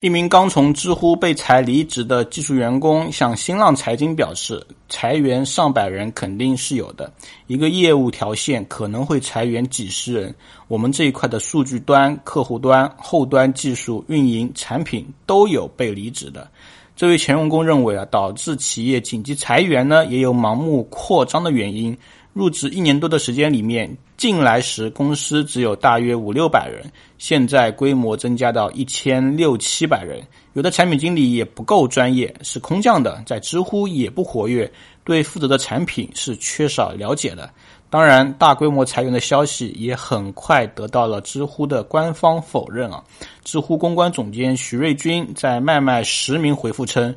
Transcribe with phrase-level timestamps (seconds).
[0.00, 7.12] 一名刚从知乎被裁离职的技术员工向新浪财经表示：“裁员上百人肯定是有的，
[7.48, 10.32] 一个业务条线可能会裁员几十人。
[10.68, 16.48] 我们这一块的数据端、客户端、后端技术、运营、产品都有被离职的。”
[16.94, 21.96] 这位前员工认为啊，导致企业紧急裁员呢，也有盲目扩张的原因。
[22.38, 26.88] 入职一年多的时间里面，进来时公司只有大约五六百人，
[27.18, 30.22] 现在规模增加到一千六七百人。
[30.52, 34.70] 有的产品经理也不够专业，是空降的，在知乎也不活跃，
[35.02, 37.50] 对负责的产品是缺少了解的。
[37.90, 43.02] 当然，大规模裁员的消息也很快得到了知乎的官方否认啊。
[43.42, 47.12] 知乎公关总监徐瑞军在麦麦实名回复称，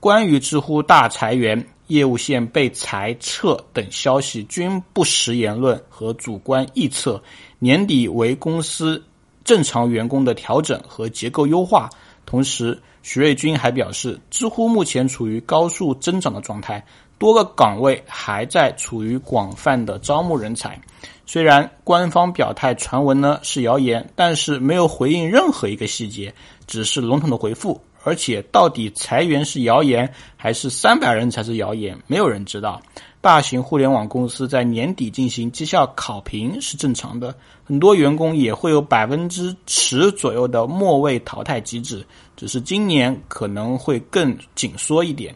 [0.00, 1.66] 关于知乎大裁员。
[1.88, 7.22] 业务线被裁撤等消息均不实言论和主观臆测。
[7.60, 9.00] 年底为公司
[9.44, 11.88] 正常员工的调整和结构优化。
[12.24, 16.84] 同时，徐瑞军还表示，知乎目前处于高速增长的状态，
[17.18, 20.76] 多个岗位还在处于广泛的招募人才。
[21.24, 26.34] 虽然官方表态传闻呢是谣言，但是没有回应任何一个细节，
[26.66, 27.80] 只是笼统的回复。
[28.06, 32.80] 而且，到底裁员是谣言还是三百人才是谣言，没有人知道。
[33.20, 45.34] 大型互联网公司在年底进行绩效考评是正常的，很多员工也会有百分之十左右的末位淘汰机制，只是今年可能会更紧缩一点。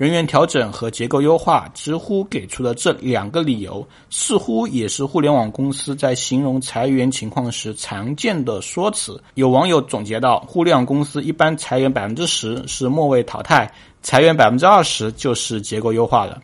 [0.00, 9.22] 人员调整和结构优化，知乎给出的这两个理由，似乎也是互联网公司在形容裁员情况时常见的说辞。
[9.34, 16.40] 有网友总结到，互联网公司一般裁员百分之十是末位淘汰，裁员百分之二十就是结构优化了。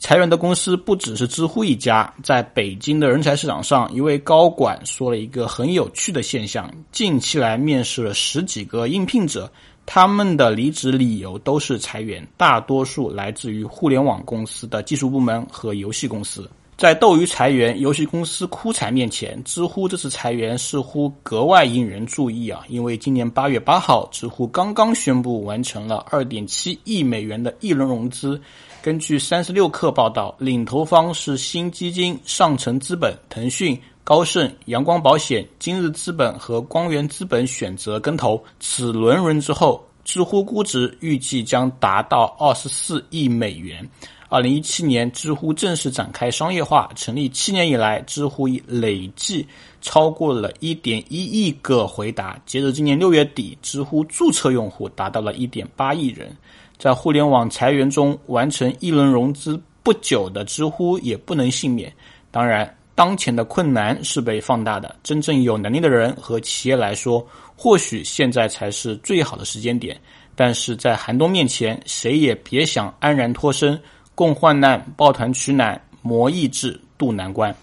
[0.00, 9.48] 裁员的公司不只是知乎一家，在北京的人才市场上，一位高管说了一个很有趣的现象：近期来面试了十几个应聘者。
[9.92, 16.48] 他们的离职理由都是裁员，大多数来自于互联网公司的技术部门和游戏公司。
[16.76, 22.62] 在斗鱼裁员、游戏公司哭惨面前，知乎这次裁员似乎格外引人注意啊！
[22.68, 28.40] 因为今年八月八号，知乎刚刚宣布完成了二点七亿美元的一轮融资。
[28.80, 33.76] 根据三十六氪报道，领投方是新基金、上城资本、腾讯。
[34.10, 38.42] 高盛、阳光保险、今日资本和光源资本选择跟投。
[38.58, 43.88] 此轮融资后，知乎估值预计将达到二十四亿美元。
[44.28, 49.46] 二零一七年，知乎正式展开商业化，成立七年以来，知乎已累计
[49.80, 52.36] 超过了一点一亿个回答。
[52.44, 56.36] 截至今年六月底，知乎注册用户达到了一点八亿人。
[56.78, 61.92] 在互联网裁员中完成一轮融资不久的知乎也不能幸免。
[62.32, 62.76] 当然。
[63.00, 64.94] 当前的困难是被放大的。
[65.02, 69.98] 真正有能力的人和企业来说，或许现在才是最好的时间点。
[70.36, 73.80] 但是在寒冬面前，谁也别想安然脱身。
[74.14, 77.56] 共患难，抱团取暖，磨意志，渡难关。